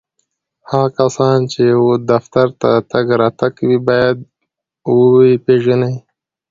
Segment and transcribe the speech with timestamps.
[0.69, 4.17] هغه کسان چي و دفتر ته تګ راتګ کوي، باید
[4.91, 4.95] و
[5.27, 5.93] یې پېژني